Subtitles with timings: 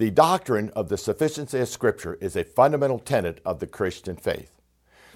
[0.00, 4.50] The doctrine of the sufficiency of Scripture is a fundamental tenet of the Christian faith.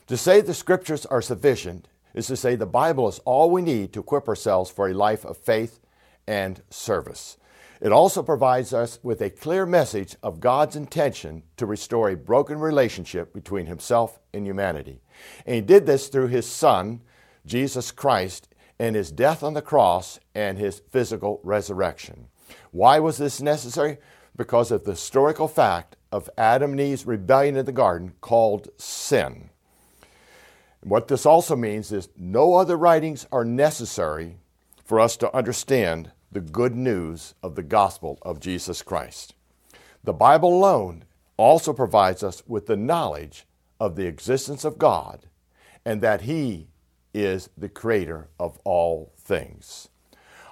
[0.09, 3.95] To say the Scriptures are sufficient is to say the Bible is all we need
[3.95, 5.81] to equip ourselves for a life of faith
[6.27, 7.39] and service.
[7.81, 12.59] It also provides us with a clear message of God's intention to restore a broken
[12.59, 15.01] relationship between Himself and humanity.
[15.47, 17.01] And He did this through His Son,
[17.47, 22.29] Jesus Christ, and His death on the cross and His physical resurrection.
[22.71, 23.97] Why was this necessary?
[24.37, 29.51] Because of the historical fact of Adam and Eve's rebellion in the garden called sin.
[30.81, 34.37] What this also means is no other writings are necessary
[34.85, 39.35] for us to understand the good news of the gospel of Jesus Christ.
[40.03, 41.05] The Bible alone
[41.37, 43.47] also provides us with the knowledge
[43.81, 45.27] of the existence of God
[45.85, 46.69] and that He
[47.15, 49.89] is the creator of all things.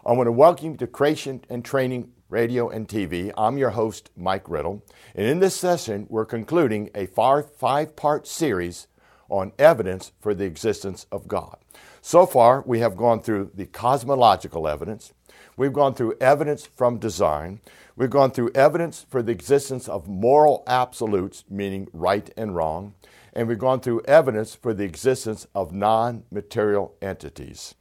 [0.06, 3.30] I want to welcome you to Creation and Training Radio and TV.
[3.36, 4.83] I'm your host, Mike Riddle,
[5.14, 8.86] and in this session, we're concluding a five part series
[9.28, 11.58] on evidence for the existence of God.
[12.00, 15.12] So far, we have gone through the cosmological evidence,
[15.58, 17.61] we've gone through evidence from design,
[17.97, 22.94] we've gone through evidence for the existence of moral absolutes, meaning right and wrong,
[23.34, 27.74] and we've gone through evidence for the existence of non material entities.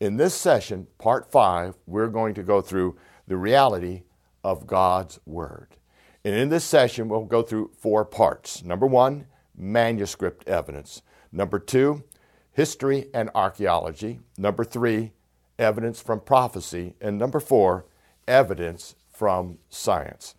[0.00, 2.96] In this session, part five, we're going to go through
[3.30, 4.02] the reality
[4.42, 5.76] of God's Word.
[6.24, 8.64] And in this session, we'll go through four parts.
[8.64, 11.00] Number one, manuscript evidence.
[11.30, 12.02] Number two,
[12.50, 14.18] history and archaeology.
[14.36, 15.12] Number three,
[15.60, 16.96] evidence from prophecy.
[17.00, 17.86] And number four,
[18.26, 20.34] evidence from science.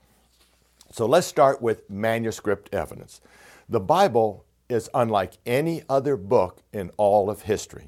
[0.92, 3.22] So let's start with manuscript evidence.
[3.70, 7.88] The Bible is unlike any other book in all of history.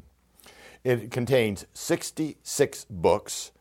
[0.85, 3.51] It contains 66 books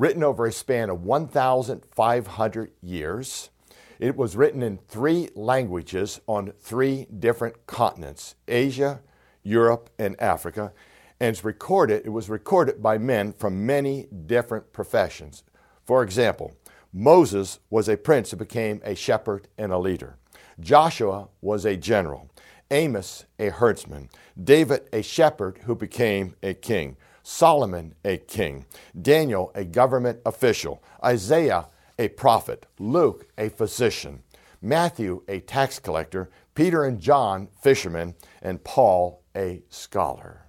[0.00, 3.50] written over a span of 1,500 years.
[3.98, 9.02] It was written in three languages on three different continents Asia,
[9.42, 10.72] Europe, and Africa.
[11.20, 15.44] And it's recorded, it was recorded by men from many different professions.
[15.84, 16.56] For example,
[16.94, 20.16] Moses was a prince who became a shepherd and a leader.
[20.58, 22.30] Joshua was a general.
[22.70, 24.08] Amos, a herdsman.
[24.42, 26.96] David, a shepherd who became a king.
[27.22, 28.66] Solomon, a king.
[29.00, 30.82] Daniel, a government official.
[31.04, 31.66] Isaiah,
[31.98, 34.22] a prophet, Luke, a physician,
[34.62, 40.46] Matthew, a tax collector, Peter and John, fishermen, and Paul, a scholar.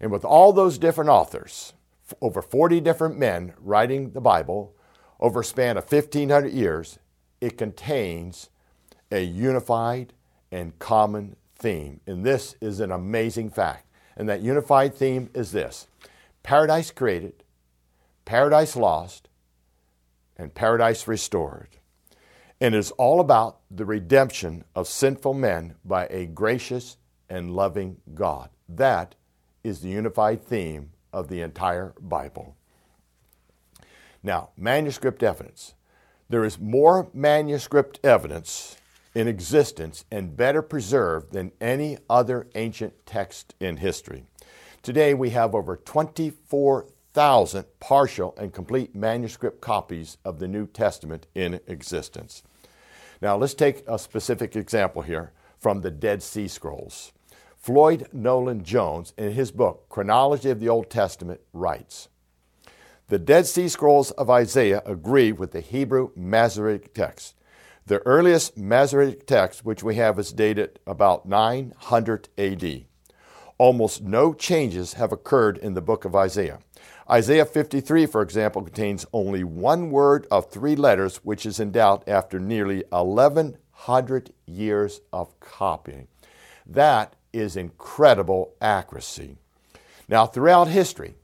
[0.00, 1.72] And with all those different authors,
[2.20, 4.74] over 40 different men writing the Bible
[5.20, 6.98] over a span of 1,500 years,
[7.40, 8.50] it contains
[9.10, 10.12] a unified
[10.50, 12.00] and common theme.
[12.06, 13.83] And this is an amazing fact.
[14.16, 15.86] And that unified theme is this
[16.42, 17.42] paradise created,
[18.24, 19.28] paradise lost,
[20.36, 21.68] and paradise restored.
[22.60, 26.96] And it's all about the redemption of sinful men by a gracious
[27.28, 28.50] and loving God.
[28.68, 29.14] That
[29.62, 32.56] is the unified theme of the entire Bible.
[34.22, 35.74] Now, manuscript evidence.
[36.28, 38.76] There is more manuscript evidence
[39.14, 44.24] in existence and better preserved than any other ancient text in history.
[44.82, 51.28] Today, we have over 24 thousand partial and complete manuscript copies of the New Testament
[51.34, 52.42] in existence.
[53.22, 57.12] Now, let's take a specific example here from the Dead Sea Scrolls.
[57.56, 62.08] Floyd Nolan Jones, in his book, Chronology of the Old Testament, writes
[63.08, 67.36] The Dead Sea Scrolls of Isaiah agree with the Hebrew Masoretic text.
[67.86, 72.84] The earliest Masoretic text, which we have, is dated about 900 AD.
[73.58, 76.60] Almost no changes have occurred in the book of Isaiah.
[77.10, 82.02] Isaiah 53, for example, contains only one word of three letters, which is in doubt
[82.08, 86.08] after nearly 1,100 years of copying.
[86.64, 89.36] That is incredible accuracy.
[90.08, 91.16] Now, throughout history,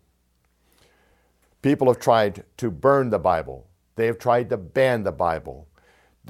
[1.62, 3.66] people have tried to burn the Bible,
[3.96, 5.66] they have tried to ban the Bible,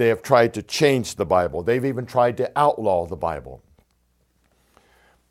[0.01, 3.63] they have tried to change the Bible, they've even tried to outlaw the Bible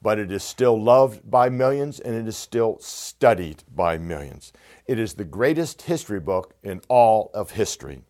[0.01, 4.53] but it is still loved by millions and it is still studied by millions.
[4.87, 8.01] It is the greatest history book in all of history,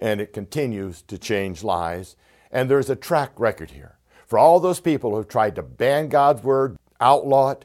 [0.00, 2.16] and it continues to change lives.
[2.50, 3.96] And there's a track record here.
[4.26, 7.64] For all those people who have tried to ban God's word, outlaw it,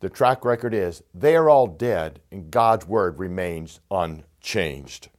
[0.00, 5.10] the track record is they are all dead and God's word remains unchanged.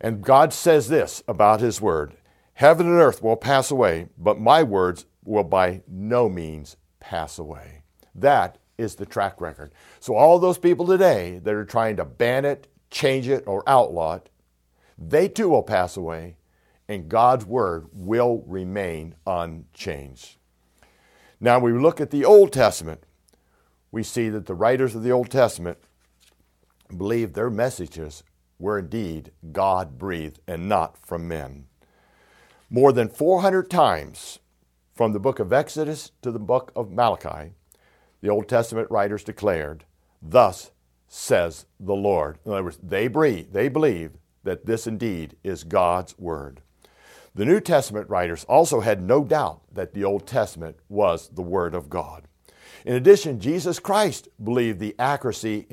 [0.00, 2.16] And God says this about his word
[2.54, 7.82] Heaven and earth will pass away, but my words will by no means pass away.
[8.14, 9.72] That is the track record.
[9.98, 14.16] So, all those people today that are trying to ban it, change it, or outlaw
[14.16, 14.30] it,
[14.98, 16.36] they too will pass away,
[16.88, 20.36] and God's word will remain unchanged.
[21.40, 23.04] Now, we look at the Old Testament,
[23.90, 25.78] we see that the writers of the Old Testament
[26.94, 28.22] believed their messages
[28.60, 31.66] were indeed God breathed and not from men.
[32.68, 34.38] More than 400 times
[34.94, 37.54] from the book of Exodus to the book of Malachi,
[38.20, 39.84] the Old Testament writers declared,
[40.22, 40.70] Thus
[41.08, 42.38] says the Lord.
[42.44, 44.12] In other words, they breathe, they believe
[44.44, 46.60] that this indeed is God's word.
[47.34, 51.74] The New Testament writers also had no doubt that the Old Testament was the Word
[51.74, 52.26] of God.
[52.84, 55.66] In addition, Jesus Christ believed the accuracy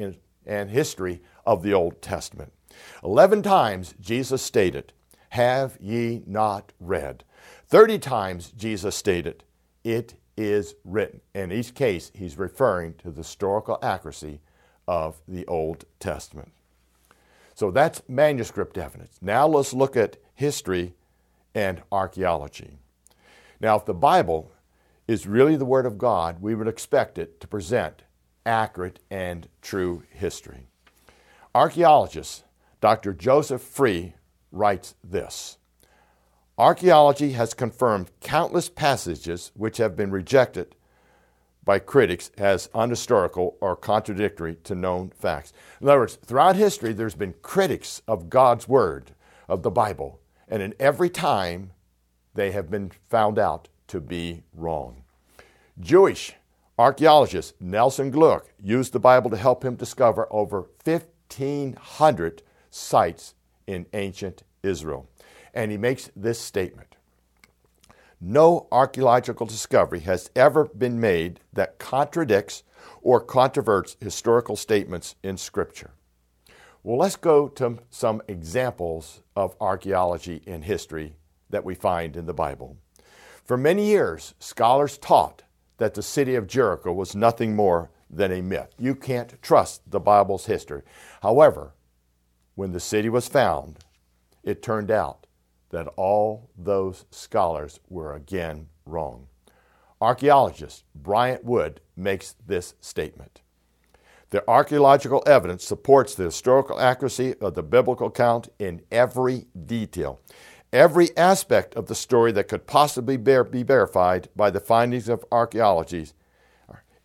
[0.46, 2.54] and history of the Old Testament.
[3.04, 4.94] Eleven times Jesus stated,
[5.30, 7.24] Have ye not read?
[7.68, 9.44] Thirty times Jesus stated,
[9.84, 11.22] It is written.
[11.34, 14.40] In each case, he's referring to the historical accuracy
[14.88, 16.52] of the Old Testament.
[17.56, 19.18] So that's manuscript evidence.
[19.22, 20.94] Now let's look at history
[21.56, 22.78] and archaeology.
[23.60, 24.52] Now, if the Bible
[25.08, 28.04] is really the Word of God, we would expect it to present
[28.46, 30.68] accurate and true history.
[31.56, 32.44] Archaeologist
[32.80, 33.14] Dr.
[33.14, 34.14] Joseph Free
[34.52, 35.58] writes this
[36.58, 40.76] Archaeology has confirmed countless passages which have been rejected
[41.64, 45.52] by critics as unhistorical or contradictory to known facts.
[45.82, 49.12] In other words, throughout history, there's been critics of God's Word,
[49.50, 51.72] of the Bible, and in every time
[52.34, 55.04] they have been found out to be wrong.
[55.80, 56.36] Jewish
[56.80, 62.44] archaeologist Nelson Glueck used the Bible to help him discover over 1,500
[62.78, 63.34] sites
[63.66, 65.10] in ancient Israel.
[65.54, 66.96] And he makes this statement
[68.22, 72.64] No archaeological discovery has ever been made that contradicts
[73.02, 75.92] or controverts historical statements in Scripture.
[76.84, 81.16] Well, let's go to some examples of archaeology in history
[81.50, 82.78] that we find in the Bible.
[83.44, 85.44] For many years, scholars taught
[85.78, 88.74] that the city of Jericho was nothing more than a myth.
[88.78, 90.82] You can't trust the Bible's history.
[91.22, 91.74] However,
[92.58, 93.78] when the city was found,
[94.44, 95.28] it turned out
[95.70, 99.28] that all those scholars were again wrong.
[100.02, 103.42] Archaeologist Bryant Wood makes this statement.
[104.32, 110.20] The archaeological evidence supports the historical accuracy of the biblical account in every detail.
[110.74, 116.08] Every aspect of the story that could possibly be verified by the findings of archaeology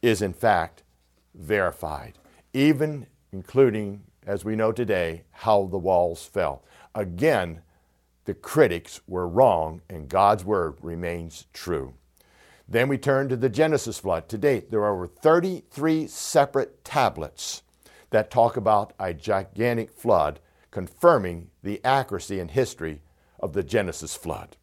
[0.00, 0.82] is, in fact,
[1.34, 2.18] verified,
[2.54, 6.62] even including, as we know today, how the walls fell.
[6.94, 7.62] Again,
[8.24, 11.94] the critics were wrong, and God's word remains true.
[12.68, 14.28] Then we turn to the Genesis flood.
[14.28, 17.62] To date, there are over 33 separate tablets
[18.10, 20.38] that talk about a gigantic flood,
[20.70, 23.02] confirming the accuracy and history
[23.40, 24.56] of the Genesis flood.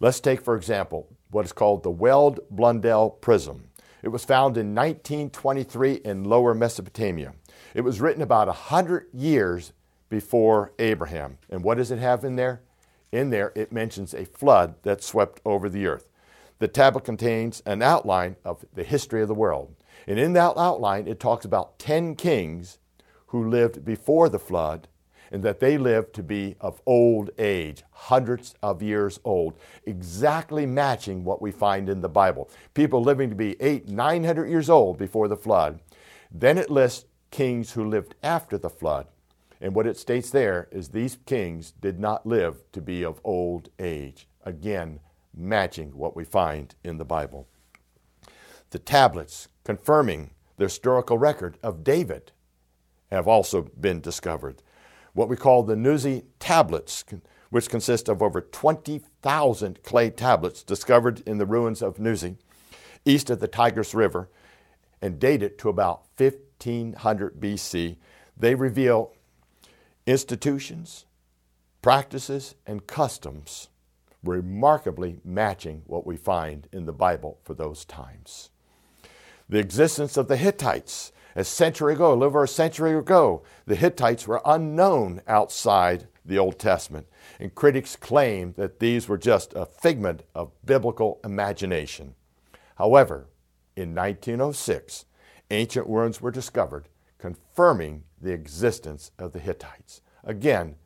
[0.00, 3.68] Let's take, for example, what is called the Weld Blundell Prism.
[4.02, 7.34] It was found in 1923 in Lower Mesopotamia.
[7.72, 9.72] It was written about 100 years
[10.08, 11.38] before Abraham.
[11.50, 12.62] And what does it have in there?
[13.10, 16.08] In there, it mentions a flood that swept over the earth.
[16.58, 19.74] The tablet contains an outline of the history of the world.
[20.06, 22.78] And in that outline, it talks about 10 kings
[23.28, 24.88] who lived before the flood
[25.32, 29.54] and that they lived to be of old age, hundreds of years old,
[29.84, 32.48] exactly matching what we find in the Bible.
[32.74, 35.80] People living to be eight, 900 years old before the flood.
[36.30, 39.08] Then it lists kings who lived after the flood.
[39.60, 43.70] And what it states there is these kings did not live to be of old
[43.80, 44.28] age.
[44.44, 45.00] Again,
[45.36, 47.48] matching what we find in the Bible.
[48.70, 52.30] The tablets confirming the historical record of David
[53.10, 54.62] have also been discovered.
[55.12, 57.04] What we call the Nuzi tablets,
[57.50, 62.36] which consist of over 20,000 clay tablets discovered in the ruins of Nuzi,
[63.04, 64.28] east of the Tigris River,
[65.02, 66.04] and dated to about
[66.64, 67.96] 1500 BC.
[68.36, 69.12] They reveal
[70.06, 71.06] institutions,
[71.82, 73.68] practices, and customs
[74.22, 78.50] remarkably matching what we find in the Bible for those times.
[79.48, 81.12] The existence of the Hittites.
[81.36, 86.38] A century ago, a little over a century ago, the Hittites were unknown outside the
[86.38, 87.06] Old Testament,
[87.38, 92.14] and critics claim that these were just a figment of biblical imagination.
[92.76, 93.26] However,
[93.76, 95.04] in 1906,
[95.54, 100.02] ancient ruins were discovered confirming the existence of the Hittites.
[100.24, 100.76] Again,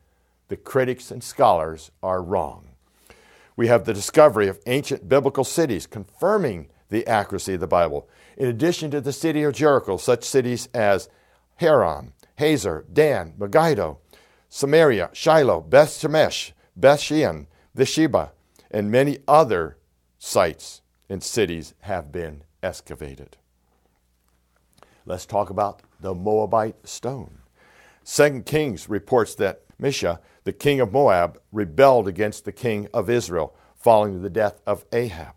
[0.47, 2.69] the critics and scholars are wrong
[3.59, 8.07] we have the discovery of ancient biblical cities confirming the accuracy of the Bible.
[8.37, 11.09] In addition to the city of Jericho, such cities as
[11.57, 13.99] Haran, Hazor, Dan, Megiddo,
[14.47, 18.31] Samaria, Shiloh, Beth Shemesh, Beth Shean, Beersheba,
[18.71, 19.75] and many other
[20.17, 23.35] sites and cities have been excavated.
[25.09, 27.39] Let's talk about the Moabite stone.
[28.03, 33.55] Second Kings reports that Mesha, the king of Moab, rebelled against the king of Israel
[33.75, 35.33] following the death of Ahab.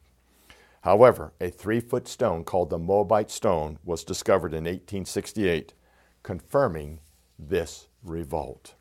[0.83, 5.73] However, a three foot stone called the Moabite stone was discovered in 1868,
[6.23, 7.00] confirming
[7.38, 8.75] this revolt.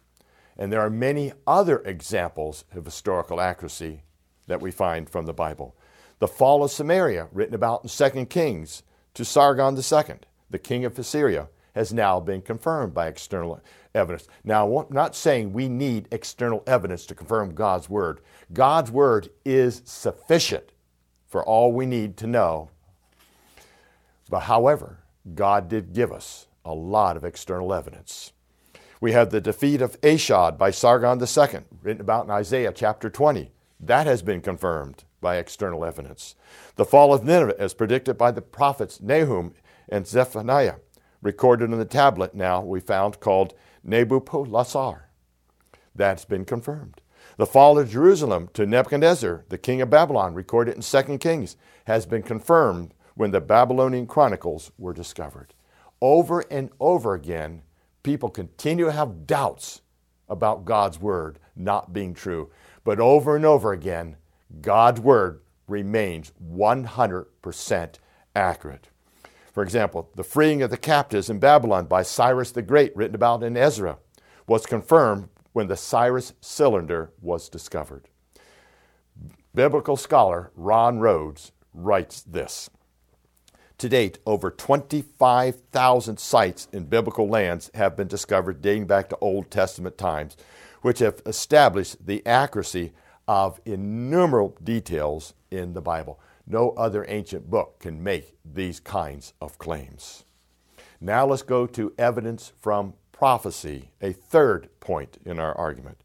[0.57, 4.03] And there are many other examples of historical accuracy
[4.47, 5.73] that we find from the Bible.
[6.19, 8.83] The fall of Samaria, written about in 2 Kings,
[9.13, 10.15] to Sargon II,
[10.51, 13.61] the king of Assyria, has now been confirmed by external
[13.95, 14.27] evidence.
[14.43, 18.21] Now, I'm not saying we need external evidence to confirm God's word.
[18.53, 20.73] God's word is sufficient
[21.27, 22.69] for all we need to know.
[24.29, 24.99] But however,
[25.33, 28.33] God did give us a lot of external evidence.
[28.99, 33.51] We have the defeat of Ashdod by Sargon II, written about in Isaiah chapter 20.
[33.79, 36.35] That has been confirmed by external evidence.
[36.75, 39.53] The fall of Nineveh, as predicted by the prophets Nahum
[39.91, 40.75] and Zephaniah,
[41.21, 45.09] recorded in the tablet now we found called Nebuchadnezzar.
[45.93, 47.01] That's been confirmed.
[47.37, 52.05] The fall of Jerusalem to Nebuchadnezzar, the king of Babylon, recorded in 2 Kings, has
[52.05, 55.53] been confirmed when the Babylonian chronicles were discovered.
[56.01, 57.63] Over and over again,
[58.03, 59.81] people continue to have doubts
[60.29, 62.49] about God's word not being true.
[62.83, 64.15] But over and over again,
[64.61, 67.95] God's word remains 100%
[68.35, 68.89] accurate.
[69.51, 73.43] For example, the freeing of the captives in Babylon by Cyrus the Great, written about
[73.43, 73.97] in Ezra,
[74.47, 78.07] was confirmed when the Cyrus cylinder was discovered.
[79.53, 82.69] Biblical scholar Ron Rhodes writes this.
[83.79, 89.49] To date, over 25,000 sites in biblical lands have been discovered dating back to Old
[89.51, 90.37] Testament times,
[90.81, 92.93] which have established the accuracy
[93.27, 96.19] of innumerable details in the Bible.
[96.45, 100.25] No other ancient book can make these kinds of claims.
[100.99, 105.97] Now let's go to evidence from prophecy, a third point in our argument.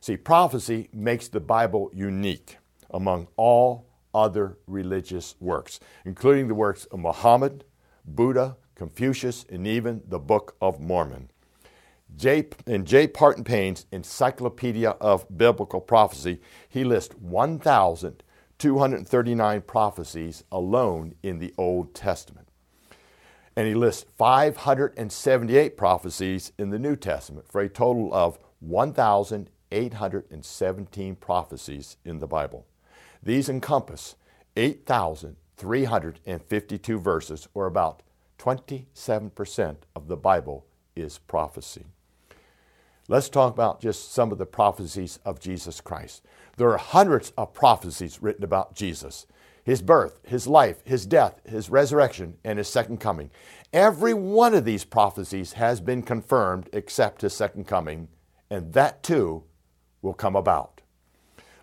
[0.00, 2.58] See, prophecy makes the Bible unique
[2.90, 7.64] among all other religious works, including the works of Muhammad,
[8.04, 11.30] Buddha, Confucius, and even the Book of Mormon.
[12.16, 13.06] J, in J.
[13.06, 17.14] Barton Payne's Encyclopedia of Biblical Prophecy, he lists
[18.64, 22.48] 1,239 prophecies alone in the Old Testament.
[23.56, 31.96] And he lists 578 prophecies in the New Testament for a total of 1,817 prophecies
[32.04, 32.66] in the Bible.
[33.22, 34.16] These encompass
[34.56, 38.02] 8,352 verses, or about
[38.38, 40.66] 27% of the Bible
[40.96, 41.84] is prophecy.
[43.08, 46.22] Let's talk about just some of the prophecies of Jesus Christ.
[46.56, 49.26] There are hundreds of prophecies written about Jesus
[49.64, 53.30] his birth, his life, his death, his resurrection, and his second coming.
[53.72, 58.08] Every one of these prophecies has been confirmed except his second coming,
[58.50, 59.44] and that too
[60.02, 60.80] will come about.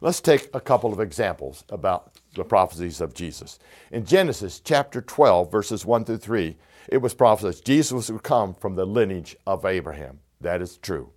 [0.01, 3.59] Let's take a couple of examples about the prophecies of Jesus.
[3.91, 8.75] In Genesis chapter 12, verses 1 through 3, it was prophesied Jesus would come from
[8.75, 10.19] the lineage of Abraham.
[10.39, 11.11] That is true.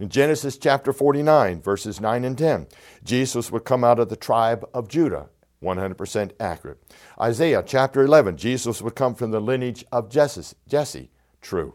[0.00, 2.68] In Genesis chapter 49, verses 9 and 10,
[3.04, 5.28] Jesus would come out of the tribe of Judah.
[5.62, 6.82] 100% accurate.
[7.20, 11.10] Isaiah chapter 11, Jesus would come from the lineage of Jesse.
[11.42, 11.74] True.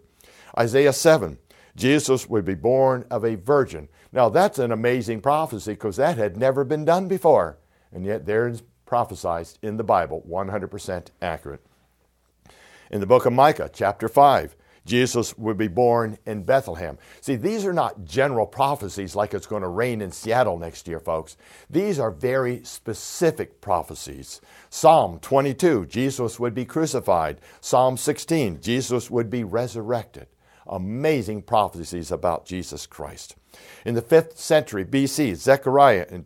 [0.58, 1.38] Isaiah 7,
[1.76, 3.90] Jesus would be born of a virgin.
[4.12, 7.60] Now, that's an amazing prophecy because that had never been done before.
[7.94, 11.64] And yet, there is prophesied in the Bible, 100% accurate.
[12.90, 16.98] In the book of Micah, chapter 5, Jesus would be born in Bethlehem.
[17.22, 21.00] See, these are not general prophecies like it's going to rain in Seattle next year,
[21.00, 21.38] folks.
[21.70, 24.42] These are very specific prophecies.
[24.70, 27.42] Psalm 22, Jesus would be crucified.
[27.62, 30.28] Psalm 16, Jesus would be resurrected
[30.68, 33.36] amazing prophecies about Jesus Christ.
[33.86, 36.26] In the 5th century BC, Zechariah in,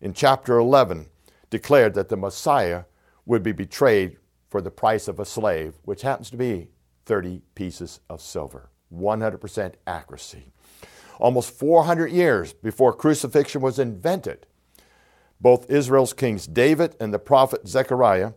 [0.00, 1.06] in chapter 11
[1.50, 2.84] declared that the Messiah
[3.24, 4.16] would be betrayed
[4.48, 6.68] for the price of a slave, which happens to be
[7.06, 8.70] 30 pieces of silver.
[8.94, 10.52] 100% accuracy.
[11.18, 14.46] Almost 400 years before crucifixion was invented,
[15.40, 18.32] both Israel's kings David and the prophet Zechariah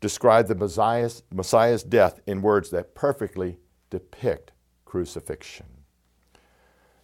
[0.00, 3.58] described the Messiah's, Messiah's death in words that perfectly
[3.90, 4.52] depict
[4.84, 5.66] crucifixion.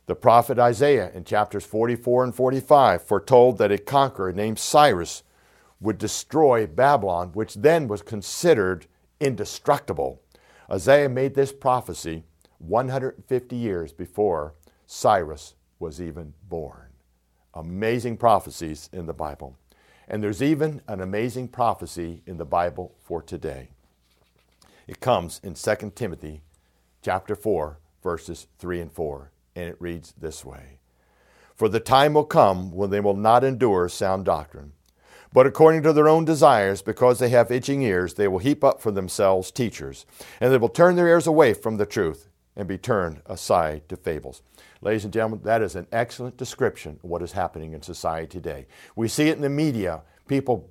[0.07, 5.23] The prophet Isaiah in chapters 44 and 45 foretold that a conqueror named Cyrus
[5.81, 8.87] would destroy Babylon, which then was considered
[9.21, 10.22] indestructible.
[10.73, 12.25] Isaiah made this prophecy
[12.59, 14.55] 150 years before
[14.87, 16.89] Cyrus was even born.
[17.53, 19.59] Amazing prophecies in the Bible.
[20.09, 23.69] And there's even an amazing prophecy in the Bible for today.
[24.87, 26.41] It comes in 2 Timothy
[27.03, 30.79] chapter 4 verses 3 and 4 and it reads this way
[31.55, 34.73] For the time will come when they will not endure sound doctrine
[35.33, 38.81] but according to their own desires, because they have itching ears, they will heap up
[38.81, 40.07] for themselves teachers,
[40.41, 43.97] and they will turn their ears away from the truth and be turned aside to
[43.97, 44.43] fables.
[44.83, 48.67] Ladies and gentlemen, that is an excellent description of what is happening in society today.
[48.95, 50.71] We see it in the media, people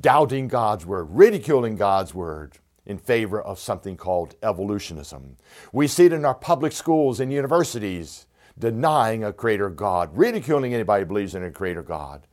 [0.00, 5.36] doubting God's word, ridiculing God's word in favor of something called evolutionism.
[5.72, 8.26] We see it in our public schools and universities,
[8.58, 12.26] denying a creator God, ridiculing anybody who believes in a creator God.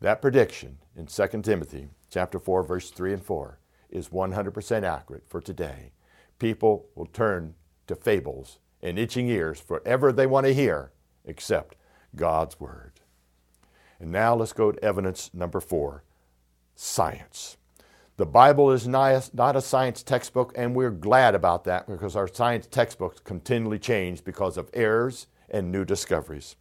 [0.00, 3.58] That prediction in 2 Timothy chapter 4 verse 3 and 4
[3.90, 5.92] is 100% accurate for today.
[6.38, 7.54] People will turn
[7.86, 10.92] to fables and itching ears for whatever they want to hear
[11.26, 11.76] except
[12.16, 12.92] God's word.
[13.98, 16.02] And now let's go to evidence number 4,
[16.74, 17.58] science.
[18.16, 22.66] The Bible is not a science textbook, and we're glad about that because our science
[22.66, 26.56] textbooks continually change because of errors and new discoveries.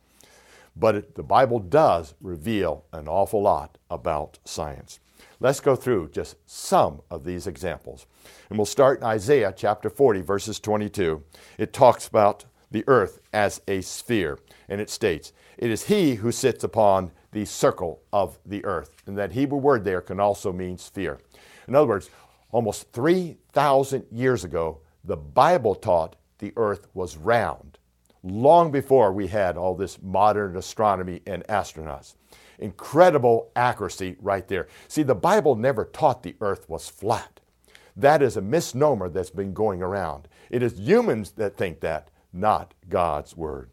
[0.80, 5.00] But it, the Bible does reveal an awful lot about science.
[5.42, 8.06] Let's go through just some of these examples.
[8.50, 11.24] And we'll start in Isaiah chapter 40, verses 22.
[11.58, 16.32] It talks about the earth as a sphere, and it states, It is he who
[16.32, 18.96] sits upon the circle of the earth.
[19.06, 21.20] And that Hebrew word there can also mean sphere.
[21.68, 22.10] In other words,
[22.52, 27.79] almost 3,000 years ago, the Bible taught the earth was round
[28.24, 32.16] long before we had all this modern astronomy and astronauts.
[32.60, 34.68] Incredible accuracy right there.
[34.88, 37.40] See, the Bible never taught the earth was flat.
[37.96, 40.28] That is a misnomer that's been going around.
[40.50, 43.70] It is humans that think that, not God's Word.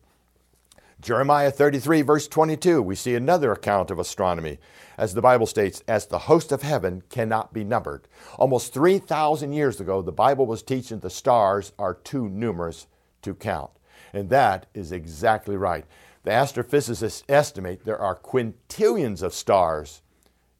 [1.00, 4.58] Jeremiah 33, verse 22, we see another account of astronomy.
[4.96, 8.08] As the Bible states, as the host of heaven cannot be numbered.
[8.38, 12.86] Almost 3,000 years ago, the Bible was teaching the stars are too numerous
[13.22, 13.70] to count.
[14.16, 15.84] And that is exactly right.
[16.22, 20.00] The astrophysicists estimate there are quintillions of stars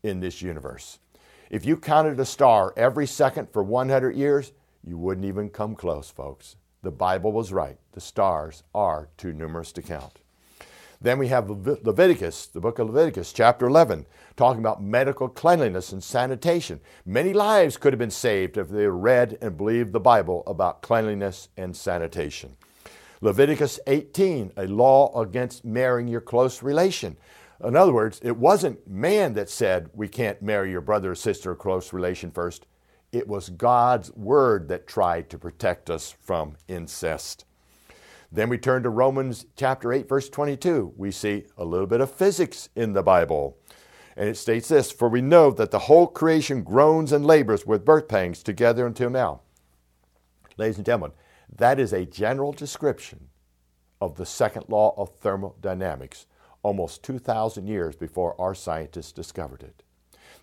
[0.02, 0.98] in this universe.
[1.48, 4.52] If you counted a star every second for 100 years,
[4.84, 6.56] you wouldn't even come close, folks.
[6.82, 7.78] The Bible was right.
[7.92, 10.20] The stars are too numerous to count.
[11.00, 14.04] Then we have Leviticus, the book of Leviticus, chapter 11,
[14.36, 16.80] talking about medical cleanliness and sanitation.
[17.06, 21.48] Many lives could have been saved if they read and believed the Bible about cleanliness
[21.56, 22.58] and sanitation.
[23.20, 27.16] Leviticus 18, a law against marrying your close relation.
[27.64, 31.52] In other words, it wasn't man that said we can't marry your brother or sister
[31.52, 32.66] or close relation first.
[33.12, 37.46] It was God's word that tried to protect us from incest.
[38.30, 40.92] Then we turn to Romans chapter 8 verse 22.
[40.96, 43.56] We see a little bit of physics in the Bible.
[44.16, 47.84] And it states this, for we know that the whole creation groans and labors with
[47.84, 49.40] birth pangs together until now.
[50.56, 51.12] Ladies and gentlemen,
[51.54, 53.28] that is a general description
[54.00, 56.26] of the second law of thermodynamics,
[56.62, 59.82] almost 2,000 years before our scientists discovered it.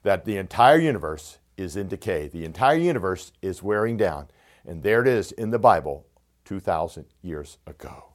[0.04, 4.28] That the entire universe is in decay, the entire universe is wearing down,
[4.66, 6.06] and there it is in the Bible
[6.46, 8.14] 2,000 years ago.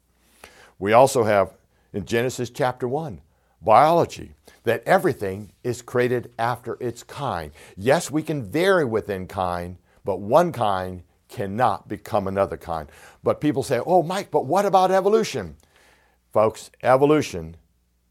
[0.78, 1.54] We also have
[1.92, 3.20] in Genesis chapter 1
[3.60, 4.32] biology,
[4.64, 7.52] that everything is created after its kind.
[7.76, 12.90] Yes, we can vary within kind, but one kind cannot become another kind.
[13.22, 15.56] But people say, oh, Mike, but what about evolution?
[16.32, 17.56] Folks, evolution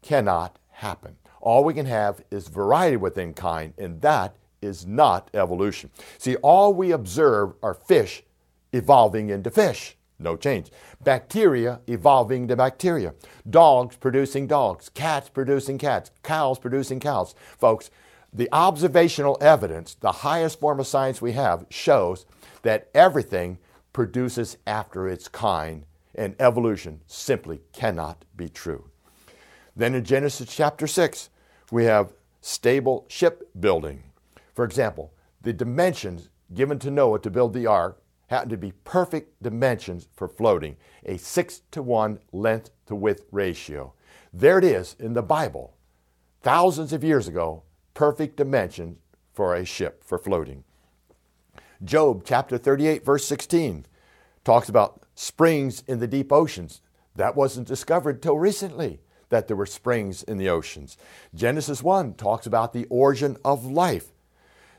[0.02, 1.16] cannot happen.
[1.40, 5.90] All we can have is variety within kind, and that is not evolution.
[6.18, 8.22] See, all we observe are fish
[8.72, 9.96] evolving into fish.
[10.18, 10.70] No change.
[11.02, 13.14] Bacteria evolving into bacteria.
[13.48, 14.88] Dogs producing dogs.
[14.88, 16.10] Cats producing cats.
[16.24, 17.36] Cows producing cows.
[17.56, 17.90] Folks,
[18.32, 22.26] the observational evidence, the highest form of science we have, shows
[22.62, 23.58] that everything
[23.92, 28.90] produces after its kind, and evolution simply cannot be true.
[29.74, 31.30] Then in Genesis chapter 6,
[31.70, 34.02] we have stable shipbuilding.
[34.54, 35.12] For example,
[35.42, 40.28] the dimensions given to Noah to build the ark happen to be perfect dimensions for
[40.28, 43.92] floating, a 6 to 1 length to width ratio.
[44.32, 45.74] There it is in the Bible,
[46.42, 47.62] thousands of years ago,
[47.98, 48.96] perfect dimension
[49.34, 50.62] for a ship for floating.
[51.82, 53.86] Job chapter 38, verse 16,
[54.44, 56.80] talks about springs in the deep oceans.
[57.16, 60.96] That wasn't discovered till recently that there were springs in the oceans.
[61.34, 64.12] Genesis 1 talks about the origin of life.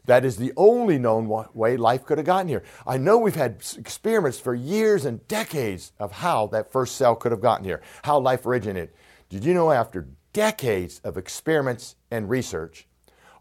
[0.05, 2.63] That is the only known way life could have gotten here.
[2.87, 7.33] I know we've had experiments for years and decades of how that first cell could
[7.33, 8.91] have gotten here, how life originated.
[9.27, 12.87] Did you know after decades of experiments and research,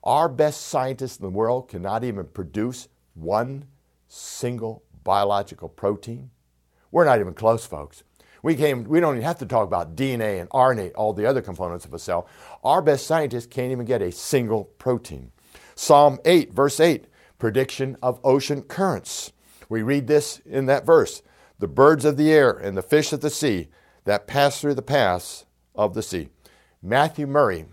[0.05, 3.65] our best scientists in the world cannot even produce one
[4.07, 6.31] single biological protein?
[6.91, 8.05] We're not even close, folks.
[8.43, 11.43] We, came, we don't even have to talk about DNA and RNA, all the other
[11.43, 12.29] components of a cell.
[12.63, 15.33] Our best scientists can't even get a single protein.
[15.75, 17.07] Psalm 8, verse 8,
[17.39, 19.33] prediction of ocean currents.
[19.69, 21.23] We read this in that verse
[21.59, 23.69] the birds of the air and the fish of the sea
[24.05, 26.29] that pass through the paths of the sea.
[26.81, 27.67] Matthew Maury,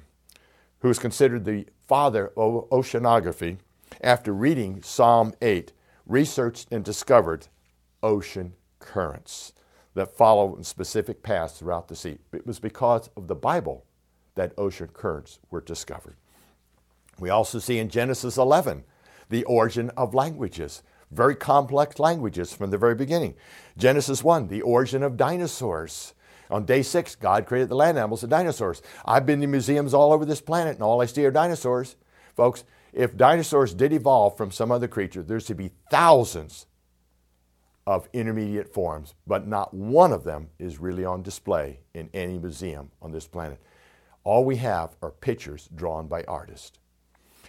[0.79, 3.57] who is considered the father of oceanography,
[4.01, 5.71] after reading Psalm 8,
[6.05, 7.47] researched and discovered
[8.01, 9.53] ocean currents
[9.93, 12.17] that follow in specific paths throughout the sea.
[12.33, 13.85] It was because of the Bible
[14.35, 16.15] that ocean currents were discovered.
[17.19, 18.83] We also see in Genesis 11
[19.29, 23.35] the origin of languages, very complex languages from the very beginning.
[23.77, 26.13] Genesis 1, the origin of dinosaurs.
[26.49, 28.81] On day six, God created the land animals and dinosaurs.
[29.05, 31.95] I've been to museums all over this planet, and all I see are dinosaurs.
[32.35, 36.67] Folks, if dinosaurs did evolve from some other creature, there's to be thousands
[37.87, 42.91] of intermediate forms, but not one of them is really on display in any museum
[43.01, 43.59] on this planet.
[44.23, 46.79] All we have are pictures drawn by artists.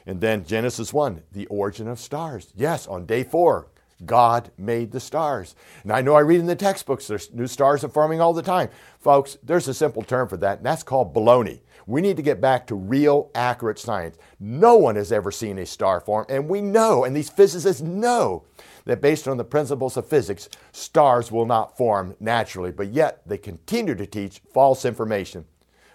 [0.05, 2.53] And then Genesis 1, the origin of stars.
[2.55, 3.69] Yes, on day four,
[4.05, 5.55] God made the stars.
[5.83, 8.43] And I know I read in the textbooks there's new stars are forming all the
[8.43, 8.69] time.
[8.99, 11.61] Folks, there's a simple term for that, and that's called baloney.
[11.87, 14.19] We need to get back to real, accurate science.
[14.41, 18.45] No one has ever seen a star form, and we know, and these physicists know,
[18.85, 23.39] that based on the principles of physics, stars will not form naturally, but yet they
[23.39, 25.45] continue to teach false information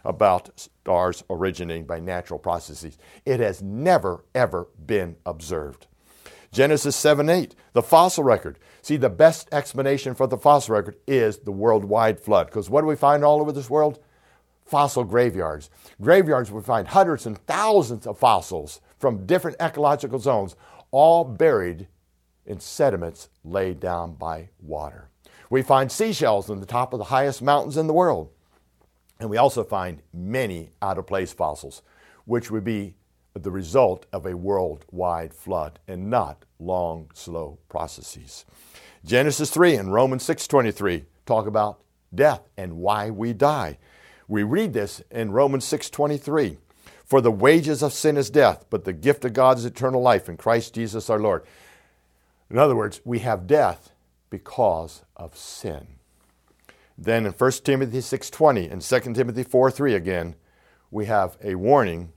[0.04, 2.98] about stars originating by natural processes.
[3.26, 5.88] It has never, ever been observed.
[6.52, 8.60] Genesis 7 8, the fossil record.
[8.82, 12.48] See, the best explanation for the fossil record is the worldwide flood.
[12.48, 14.00] Because what do we find all over this world?
[14.66, 15.70] Fossil graveyards.
[16.02, 20.56] Graveyards, we find hundreds and thousands of fossils from different ecological zones,
[20.92, 21.88] all buried
[22.46, 25.10] in sediments laid down by water.
[25.50, 28.30] We find seashells on the top of the highest mountains in the world.
[29.20, 31.82] And we also find many out of place fossils,
[32.26, 32.96] which would be
[33.34, 38.46] the result of a worldwide flood and not long, slow processes.
[39.06, 41.82] Genesis 3 and Romans 6:23 talk about
[42.14, 43.78] death and why we die.
[44.28, 46.58] We read this in Romans 6:23.
[47.06, 50.30] For the wages of sin is death, but the gift of God is eternal life
[50.30, 51.44] in Christ Jesus our Lord.
[52.50, 53.92] In other words, we have death
[54.30, 55.88] because of sin.
[56.98, 60.36] Then in 1 Timothy 6:20 and 2 Timothy 4:3 again,
[60.90, 62.14] we have a warning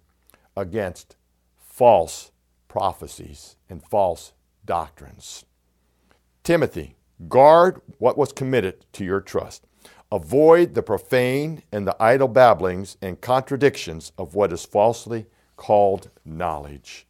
[0.57, 1.17] against
[1.57, 2.31] false
[2.69, 4.33] prophecies and false
[4.65, 5.45] doctrines.
[6.43, 6.97] Timothy,
[7.29, 9.67] guard what was committed to your trust.
[10.13, 17.07] Avoid the profane and the idle babblings and contradictions of what is falsely called knowledge.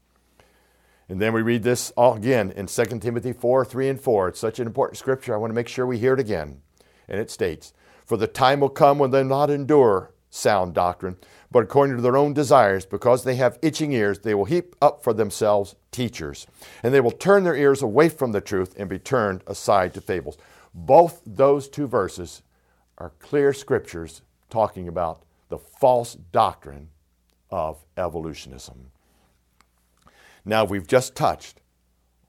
[1.09, 4.29] And then we read this again in 2 Timothy 4 3 and 4.
[4.29, 5.35] It's such an important scripture.
[5.35, 6.63] I want to make sure we hear it again.
[7.09, 7.75] And it states,
[8.07, 11.17] For the time will come when they'll not endure sound doctrine,
[11.55, 15.05] but according to their own desires, because they have itching ears, they will heap up
[15.05, 16.49] for themselves teachers,
[16.83, 20.01] and they will turn their ears away from the truth and be turned aside to
[20.01, 20.37] fables.
[20.75, 22.43] Both those two verses
[22.99, 26.89] are clear scriptures talking about the false doctrine
[27.53, 28.91] of evolutionism.
[30.45, 31.61] Now, we've just touched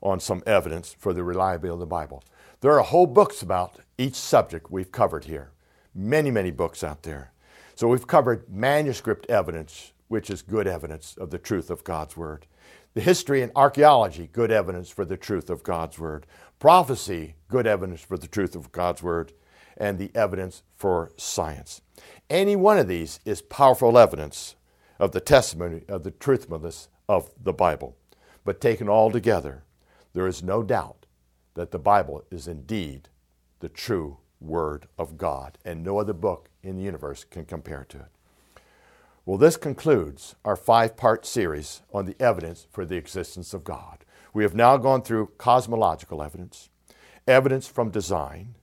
[0.03, 2.23] on some evidence for the reliability of the Bible.
[2.61, 5.49] There are whole books about each subject we've covered here.
[5.95, 7.31] Many, many books out there.
[7.75, 12.47] So we've covered manuscript evidence, which is good evidence of the truth of God's Word.
[12.93, 16.25] The history and archaeology, good evidence for the truth of God's Word.
[16.57, 19.33] Prophecy, good evidence for the truth of God's Word.
[19.75, 21.81] And the evidence for science.
[22.29, 24.55] Any one of these is powerful evidence
[24.97, 27.97] of the testimony of the truthfulness of the Bible.
[28.45, 29.65] But taken all together,
[30.13, 31.05] there is no doubt
[31.55, 33.09] that the Bible is indeed
[33.59, 37.97] the true Word of God, and no other book in the universe can compare to
[37.97, 38.61] it.
[39.25, 44.05] Well, this concludes our five part series on the evidence for the existence of God.
[44.33, 46.69] We have now gone through cosmological evidence,
[47.27, 48.55] evidence from design,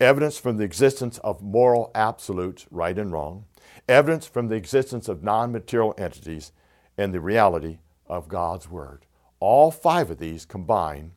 [0.00, 3.44] evidence from the existence of moral absolutes, right and wrong,
[3.88, 6.50] evidence from the existence of non material entities,
[6.98, 9.06] and the reality of God's Word.
[9.38, 11.12] All five of these combine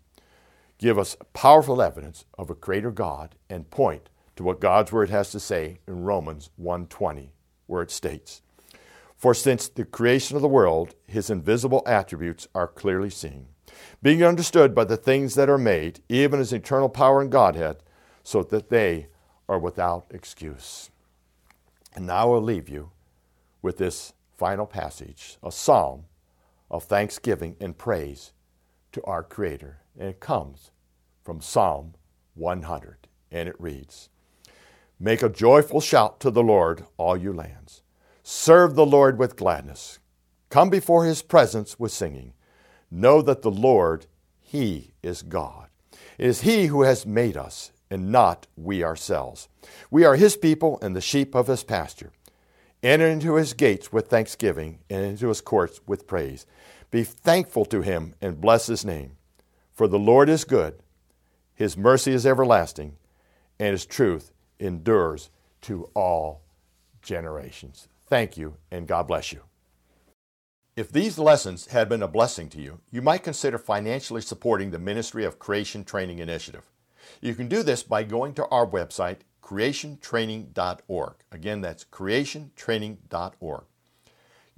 [0.77, 5.31] give us powerful evidence of a creator God and point to what God's word has
[5.31, 7.31] to say in Romans 1:20
[7.67, 8.41] where it states
[9.15, 13.47] For since the creation of the world, his invisible attributes are clearly seen,
[14.01, 17.77] being understood by the things that are made, even his eternal power and Godhead,
[18.23, 19.07] so that they
[19.47, 20.89] are without excuse.
[21.95, 22.91] And now I will leave you
[23.61, 26.05] with this final passage, a psalm
[26.69, 28.33] of thanksgiving and praise
[28.95, 29.81] to our Creator.
[29.99, 30.71] And it comes
[31.23, 31.95] from Psalm
[32.33, 34.09] 100, and it reads
[34.99, 37.83] Make a joyful shout to the Lord, all you lands.
[38.23, 39.99] Serve the Lord with gladness.
[40.49, 42.33] Come before his presence with singing.
[42.89, 44.05] Know that the Lord,
[44.39, 45.67] he is God.
[46.17, 49.49] It is he who has made us, and not we ourselves.
[49.91, 52.13] We are his people and the sheep of his pasture.
[52.85, 56.45] Enter into his gates with thanksgiving and into his courts with praise.
[56.91, 59.13] Be thankful to him and bless his name.
[59.73, 60.75] For the Lord is good,
[61.55, 62.97] his mercy is everlasting,
[63.57, 66.43] and his truth endures to all
[67.01, 67.87] generations.
[68.05, 69.41] Thank you, and God bless you.
[70.75, 74.77] If these lessons had been a blessing to you, you might consider financially supporting the
[74.77, 76.69] Ministry of Creation Training Initiative.
[77.19, 81.13] You can do this by going to our website, creationtraining.org.
[81.31, 83.63] Again, that's creationtraining.org.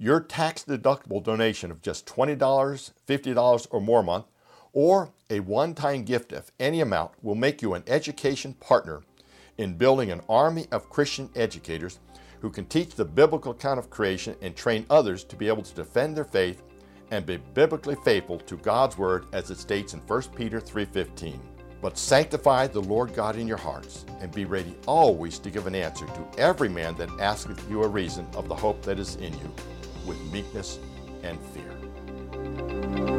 [0.00, 4.26] Your tax deductible donation of just $20, $50, or more a month,
[4.72, 9.02] or a one time gift of any amount, will make you an education partner
[9.58, 11.98] in building an army of Christian educators
[12.40, 15.74] who can teach the biblical account of creation and train others to be able to
[15.74, 16.62] defend their faith
[17.10, 21.57] and be biblically faithful to God's word as it states in 1 Peter 3:15.
[21.80, 25.74] But sanctify the Lord God in your hearts, and be ready always to give an
[25.74, 29.32] answer to every man that asketh you a reason of the hope that is in
[29.32, 29.54] you,
[30.06, 30.78] with meekness
[31.22, 33.17] and fear.